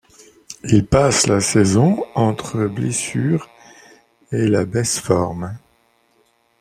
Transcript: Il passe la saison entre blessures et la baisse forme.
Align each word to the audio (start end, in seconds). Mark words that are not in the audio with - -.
Il 0.63 0.87
passe 0.87 1.27
la 1.27 1.41
saison 1.41 2.03
entre 2.15 2.65
blessures 2.65 3.47
et 4.31 4.47
la 4.47 4.65
baisse 4.65 4.97
forme. 4.99 5.55